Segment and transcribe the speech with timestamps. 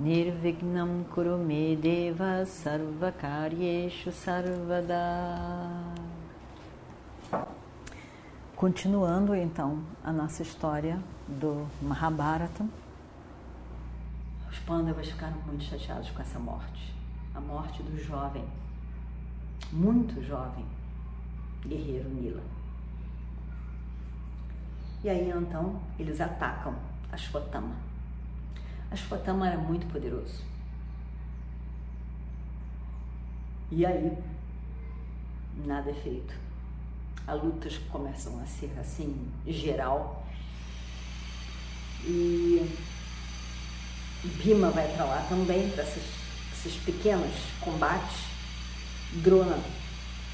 [0.00, 4.96] Nirvignam Kurume Deva Sarvakaryeshu Sarvada
[8.56, 12.66] Continuando então a nossa história do Mahabharata,
[14.50, 16.94] os Pandavas ficaram muito chateados com essa morte,
[17.34, 18.44] a morte do jovem,
[19.70, 20.64] muito jovem,
[21.60, 22.42] guerreiro Nila.
[25.04, 26.74] E aí então eles atacam
[27.12, 27.89] Ashwatthama.
[28.90, 30.42] Ashwatthama era muito poderoso.
[33.70, 34.16] E aí
[35.64, 36.50] nada é feito
[37.30, 40.26] as lutas começam a ser assim, geral.
[42.04, 42.68] E
[44.24, 46.02] Bima vai para lá também, para esses,
[46.52, 48.30] esses pequenos combates.
[49.12, 49.58] Drona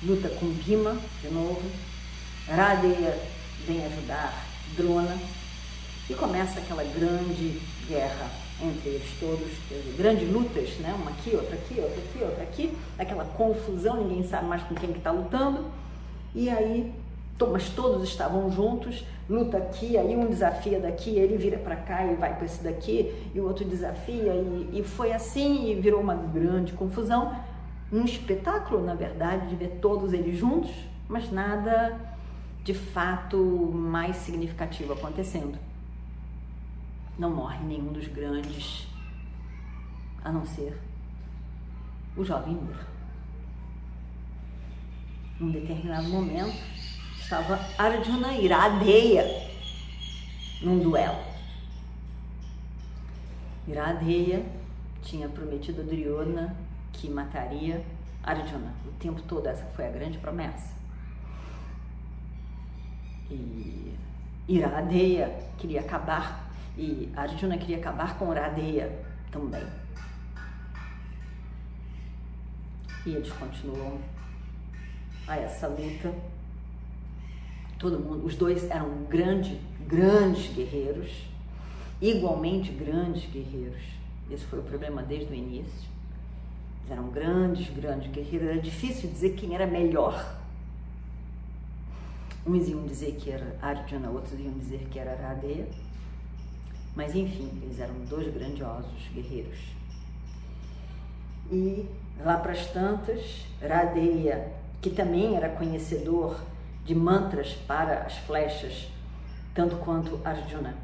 [0.02, 1.62] luta com Bima de novo.
[2.48, 3.18] Radeya
[3.66, 5.18] vem ajudar Drona.
[6.08, 8.30] E começa aquela grande guerra
[8.62, 9.50] entre eles todos,
[9.96, 10.94] grandes lutas, né?
[10.98, 14.92] uma aqui, outra aqui, outra aqui, outra aqui, aquela confusão, ninguém sabe mais com quem
[14.92, 15.64] que está lutando.
[16.34, 16.92] E aí,
[17.50, 22.14] mas todos estavam juntos, luta aqui, aí um desafia daqui, ele vira para cá e
[22.14, 26.14] vai para esse daqui, e o outro desafia, e, e foi assim, e virou uma
[26.14, 27.36] grande confusão.
[27.92, 30.70] Um espetáculo, na verdade, de ver todos eles juntos,
[31.08, 31.94] mas nada
[32.64, 35.65] de fato mais significativo acontecendo.
[37.18, 38.86] Não morre nenhum dos grandes,
[40.22, 40.78] a não ser
[42.16, 42.96] o jovem Mir
[45.38, 46.56] num determinado momento,
[47.18, 49.24] estava Arjuna Iradeya
[50.62, 51.20] num duelo.
[53.68, 54.44] Iradeya
[55.02, 56.56] tinha prometido a Duryodhana
[56.92, 57.84] que mataria
[58.22, 58.74] Arjuna.
[58.86, 60.74] O tempo todo essa foi a grande promessa.
[63.30, 63.94] E
[64.48, 66.45] Iradeya queria acabar
[66.76, 69.66] e Arjuna queria acabar com Iradeya também.
[73.06, 73.98] E eles continuam
[75.26, 76.12] a essa luta.
[77.78, 81.26] Todo mundo, os dois eram grandes, grandes guerreiros,
[82.00, 83.82] igualmente grandes guerreiros.
[84.30, 85.88] Esse foi o problema desde o início.
[86.82, 88.48] Eles eram grandes, grandes guerreiros.
[88.48, 90.36] Era difícil dizer quem era melhor.
[92.46, 95.66] Uns iam dizer que era Arjuna, outros iam dizer que era Radeya.
[96.96, 99.58] Mas enfim, eles eram dois grandiosos guerreiros.
[101.52, 101.86] E
[102.24, 106.40] lá para as tantas, Radeya que também era conhecedor
[106.84, 108.88] de mantras para as flechas,
[109.54, 110.74] tanto quanto Arjuna.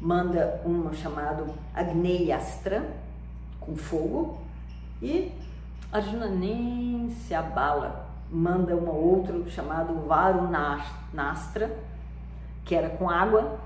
[0.00, 2.82] Manda um chamado Agneyastra,
[3.60, 4.40] com fogo,
[5.02, 5.30] e
[5.92, 8.08] Arjuna nem se abala.
[8.30, 11.70] Manda um outro chamado Varunastra,
[12.64, 13.58] que era com água,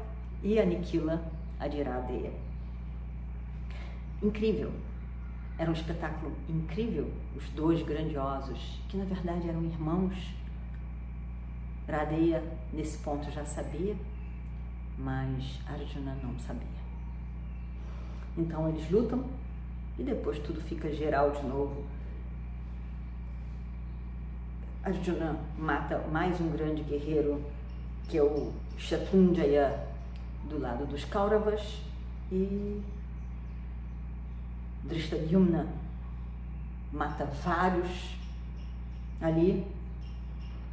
[0.42, 1.22] e aniquila
[1.58, 2.32] a Diradeya.
[4.22, 4.72] Incrível,
[5.58, 10.34] era um espetáculo incrível, os dois grandiosos, que na verdade eram irmãos.
[11.88, 13.96] Radeya, nesse ponto, já sabia,
[14.96, 16.66] mas Arjuna não sabia.
[18.36, 19.24] Então eles lutam
[19.98, 21.84] e depois tudo fica geral de novo.
[24.84, 27.42] Arjuna mata mais um grande guerreiro,
[28.08, 29.87] que é o Shatrunjaya,
[30.48, 31.80] do lado dos Kauravas,
[32.30, 32.82] e
[34.84, 35.66] Drishtadyumna
[36.92, 38.16] mata vários
[39.20, 39.66] ali.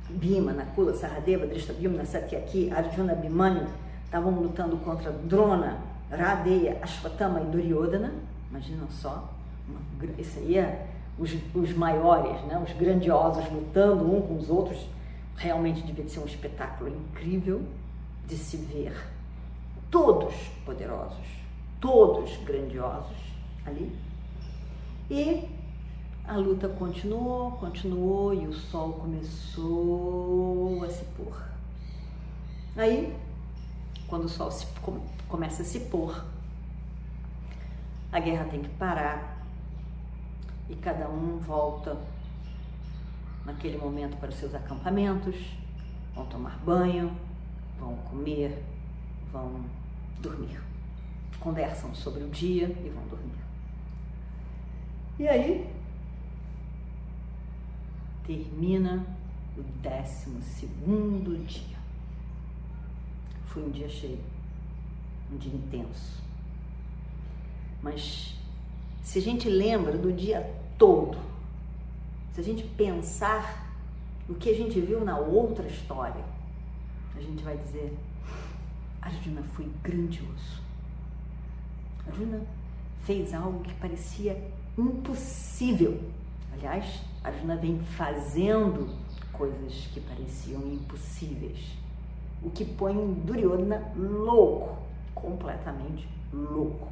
[0.08, 3.68] Bhima, Nakula, Saradeva, Drishtadyumna, Satyaki, Arjuna, Abhimanyu
[4.06, 5.80] estavam lutando contra Drona,
[6.12, 8.14] Radeya, Ashwatthama e Duryodhana.
[8.52, 9.34] Imagina só,
[10.20, 12.62] isso aí é os, os maiores, né?
[12.64, 14.88] os grandiosos lutando um com os outros.
[15.36, 17.64] Realmente devia ser um espetáculo incrível
[18.28, 19.15] de se ver.
[19.96, 21.26] Todos poderosos,
[21.80, 23.16] todos grandiosos
[23.66, 23.98] ali.
[25.10, 25.48] E
[26.28, 31.42] a luta continuou, continuou e o sol começou a se pôr.
[32.76, 33.16] Aí,
[34.06, 34.68] quando o sol se,
[35.30, 36.26] começa a se pôr,
[38.12, 39.38] a guerra tem que parar
[40.70, 41.98] e cada um volta
[43.46, 45.38] naquele momento para os seus acampamentos,
[46.14, 47.16] vão tomar banho,
[47.80, 48.62] vão comer,
[49.32, 49.64] vão
[50.20, 50.62] dormir.
[51.40, 53.46] Conversam sobre o dia e vão dormir.
[55.20, 55.70] E aí,
[58.26, 59.06] termina
[59.58, 61.78] o décimo segundo dia.
[63.46, 64.20] Foi um dia cheio,
[65.32, 66.22] um dia intenso.
[67.82, 68.36] Mas
[69.04, 70.42] se a gente lembra do dia
[70.78, 71.18] todo,
[72.34, 73.74] se a gente pensar
[74.28, 76.26] no que a gente viu na outra história,
[77.16, 77.98] a gente vai dizer:
[79.06, 80.64] Arjuna foi grandioso.
[82.08, 82.42] Arjuna
[83.04, 86.02] fez algo que parecia impossível.
[86.52, 88.90] Aliás, Arjuna vem fazendo
[89.32, 91.78] coisas que pareciam impossíveis,
[92.42, 94.78] o que põe Duryodhana louco,
[95.14, 96.88] completamente louco,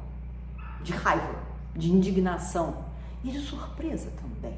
[0.82, 1.42] de raiva,
[1.74, 2.84] de indignação
[3.24, 4.56] e de surpresa também.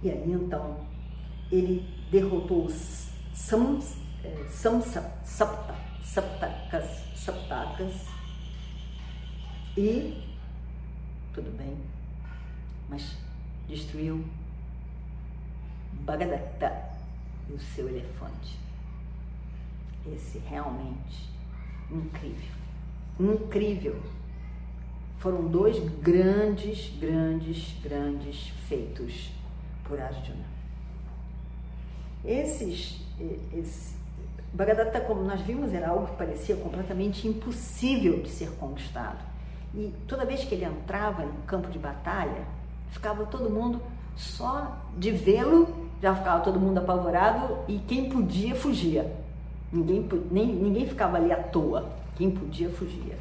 [0.00, 0.76] E aí então
[1.50, 4.03] ele derrotou os Sams,
[4.48, 8.06] Samsa, Sapta, Saptakas, Saptakas
[9.76, 10.22] e
[11.32, 11.76] tudo bem,
[12.88, 13.16] mas
[13.68, 14.24] destruiu
[15.92, 16.90] Bagadatta
[17.48, 18.58] e o seu elefante.
[20.06, 21.28] Esse realmente
[21.90, 22.54] incrível,
[23.18, 24.02] incrível.
[25.18, 29.32] Foram dois grandes, grandes, grandes feitos
[29.84, 30.44] por Arjuna.
[32.24, 33.00] Esses,
[33.52, 33.96] esse,
[34.52, 39.18] Bagadatta, como nós vimos, era algo que parecia completamente impossível de ser conquistado.
[39.74, 42.46] E toda vez que ele entrava no campo de batalha,
[42.90, 43.82] ficava todo mundo
[44.14, 49.12] só de vê-lo, já ficava todo mundo apavorado e quem podia fugia.
[49.72, 51.90] Ninguém, nem, ninguém ficava ali à toa.
[52.16, 53.18] Quem podia fugia.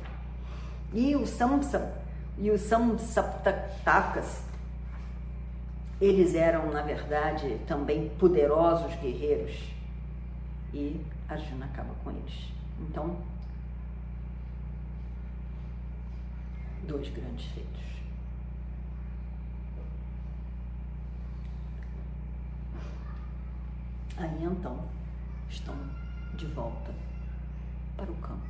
[0.93, 1.93] E o Samsa
[2.37, 4.43] e os Samsaptakas,
[5.99, 9.72] eles eram, na verdade, também poderosos guerreiros.
[10.73, 12.51] E Arjuna acaba com eles.
[12.79, 13.21] Então,
[16.87, 17.83] dois grandes feitos.
[24.17, 24.79] Aí então
[25.49, 25.75] estão
[26.35, 26.93] de volta
[27.97, 28.47] para o campo,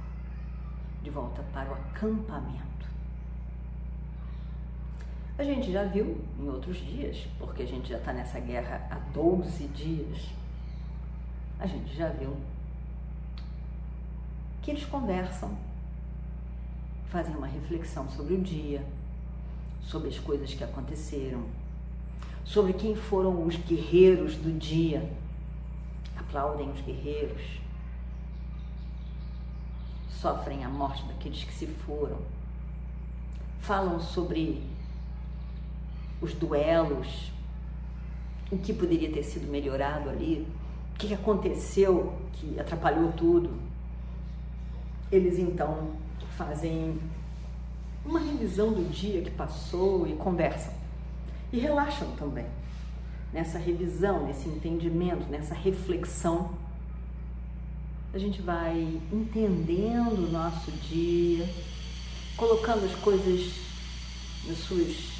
[1.02, 2.88] de volta para o acampamento.
[5.38, 8.96] A gente já viu em outros dias, porque a gente já está nessa guerra há
[9.14, 10.30] 12 dias,
[11.64, 12.36] a gente já viu
[14.62, 15.58] que eles conversam,
[17.08, 18.86] fazem uma reflexão sobre o dia,
[19.82, 21.46] sobre as coisas que aconteceram,
[22.44, 25.10] sobre quem foram os guerreiros do dia.
[26.18, 27.62] Aplaudem os guerreiros,
[30.10, 32.20] sofrem a morte daqueles que se foram,
[33.62, 34.62] falam sobre
[36.20, 37.32] os duelos,
[38.52, 40.46] o que poderia ter sido melhorado ali,
[40.94, 43.52] o que aconteceu que atrapalhou tudo.
[45.12, 45.92] Eles então
[46.38, 47.00] fazem
[48.06, 50.74] uma revisão do dia que passou e conversam.
[51.52, 52.46] E relaxam também
[53.32, 56.52] nessa revisão, nesse entendimento, nessa reflexão,
[58.14, 61.50] a gente vai entendendo o nosso dia,
[62.38, 63.56] colocando as coisas
[64.46, 65.14] nos seus,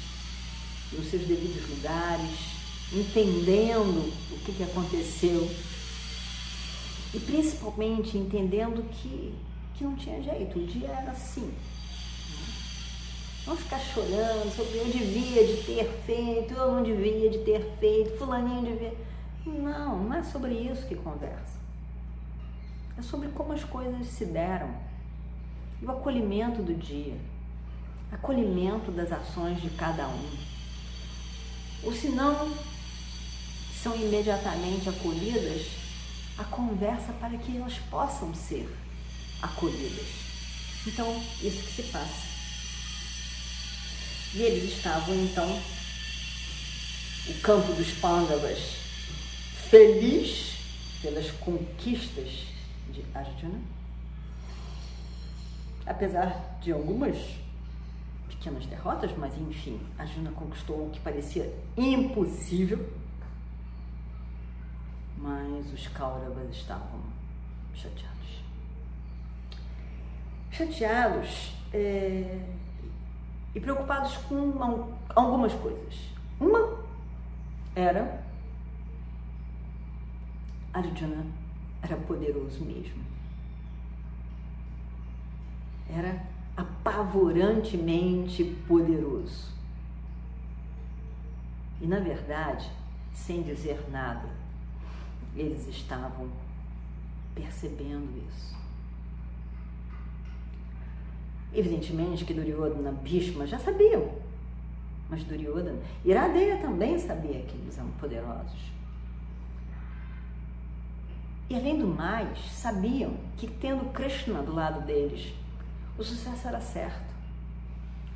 [0.92, 2.54] nos seus devidos lugares,
[2.92, 5.50] entendendo o que, que aconteceu
[7.14, 9.32] e principalmente entendendo que,
[9.74, 11.54] que não tinha jeito, o dia era assim.
[13.46, 18.18] Não ficar chorando sobre eu devia de ter feito, eu não devia de ter feito,
[18.18, 18.94] fulaninho devia.
[19.46, 21.54] Não, não é sobre isso que conversa.
[22.98, 24.74] É sobre como as coisas se deram.
[25.80, 27.16] E o acolhimento do dia.
[28.10, 30.30] Acolhimento das ações de cada um.
[31.84, 32.50] Ou se não
[33.84, 35.66] são imediatamente acolhidas,
[36.38, 38.66] a conversa para que elas possam ser
[39.42, 40.06] acolhidas.
[40.86, 42.24] Então, isso que se passa.
[44.32, 45.60] E eles estavam então,
[47.28, 48.58] o campo dos Pandavas,
[49.68, 50.54] feliz
[51.02, 52.46] pelas conquistas
[52.90, 53.60] de Arjuna,
[55.84, 57.18] apesar de algumas
[58.30, 63.03] pequenas derrotas, mas enfim, Arjuna conquistou o que parecia impossível,
[65.18, 67.00] mas os Kauravas estavam
[67.74, 68.42] chateados.
[70.50, 72.40] Chateados é,
[73.54, 76.10] e preocupados com uma, algumas coisas.
[76.40, 76.78] Uma
[77.74, 78.24] era
[80.72, 81.24] Arjuna
[81.82, 83.04] era poderoso mesmo.
[85.88, 86.24] Era
[86.56, 89.52] apavorantemente poderoso.
[91.80, 92.70] E na verdade,
[93.12, 94.28] sem dizer nada,
[95.36, 96.28] eles estavam
[97.34, 98.54] percebendo isso.
[101.52, 104.10] Evidentemente que Duryodhana Bhishma já sabiam
[105.08, 108.72] Mas Duryodhana, Iradeya também sabia que eles eram poderosos.
[111.48, 115.34] E além do mais, sabiam que tendo Krishna do lado deles,
[115.98, 117.14] o sucesso era certo.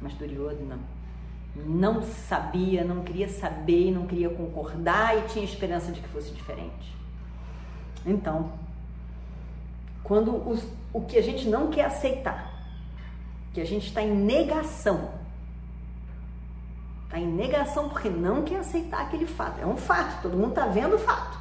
[0.01, 0.79] Mas Duryodhana
[1.55, 6.97] não sabia, não queria saber, não queria concordar e tinha esperança de que fosse diferente.
[8.09, 8.51] Então,
[10.03, 12.51] quando os, o que a gente não quer aceitar,
[13.53, 15.11] que a gente está em negação,
[17.05, 19.61] está em negação porque não quer aceitar aquele fato.
[19.61, 21.39] É um fato, todo mundo está vendo o fato.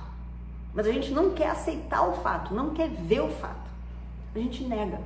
[0.74, 3.68] Mas a gente não quer aceitar o fato, não quer ver o fato.
[4.36, 5.00] A gente nega.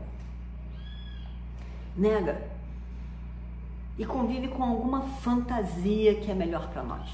[1.95, 2.49] Nega.
[3.99, 7.07] E convive com alguma fantasia que é melhor para nós.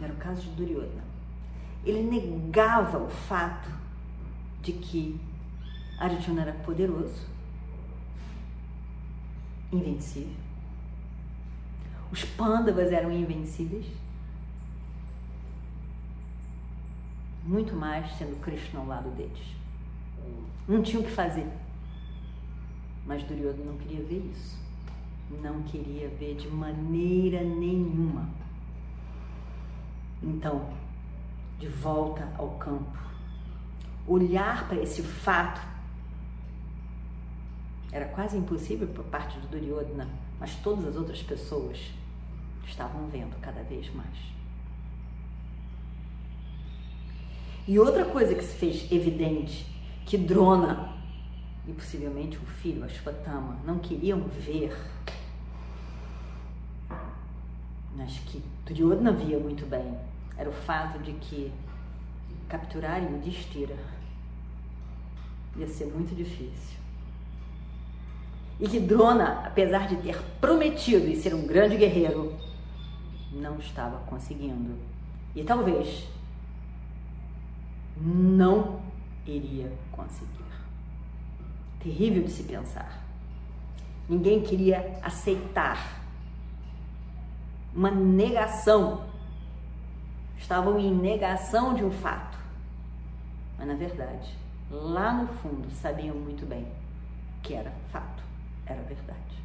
[0.00, 1.13] Era o caso de Duryodhana.
[1.84, 3.68] Ele negava o fato
[4.62, 5.20] de que
[5.98, 7.26] Arjuna era poderoso,
[9.72, 10.32] invencível.
[12.10, 13.86] Os pândavas eram invencíveis
[17.44, 19.54] muito mais sendo Krishna ao lado deles.
[20.66, 21.46] Não tinham o que fazer.
[23.06, 24.58] Mas Duryodhana não queria ver isso.
[25.42, 28.28] Não queria ver de maneira nenhuma.
[30.22, 30.70] Então,
[31.64, 32.98] de volta ao campo,
[34.06, 35.62] olhar para esse fato
[37.90, 41.78] era quase impossível por parte de Duryodhana, mas todas as outras pessoas
[42.66, 44.18] estavam vendo cada vez mais.
[47.66, 49.64] E outra coisa que se fez evidente,
[50.04, 50.92] que Drona
[51.66, 54.76] e possivelmente o filho Ashwatthama não queriam ver,
[57.96, 59.96] mas que Duryodhana via muito bem,
[60.36, 61.52] era o fato de que
[62.48, 63.76] capturar Yudhishthira
[65.56, 66.78] ia ser muito difícil.
[68.58, 72.36] E que Drona, apesar de ter prometido e ser um grande guerreiro,
[73.32, 74.76] não estava conseguindo.
[75.34, 76.08] E talvez
[77.96, 78.80] não
[79.26, 80.44] iria conseguir.
[81.80, 83.02] Terrível de se pensar.
[84.08, 86.00] Ninguém queria aceitar
[87.74, 89.02] uma negação
[90.38, 92.38] estavam em negação de um fato.
[93.58, 94.36] Mas na verdade,
[94.70, 96.66] lá no fundo, sabiam muito bem
[97.42, 98.22] que era fato,
[98.66, 99.44] era verdade.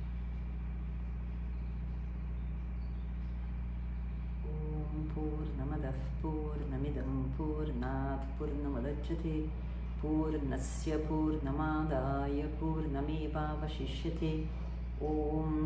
[5.13, 9.49] Purnamada Purnamidam Purnat Purnamadachyate
[10.01, 14.47] Purnasya Purnamadaya Purnameva Vashishyate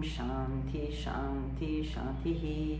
[0.01, 2.79] Shanti Shanti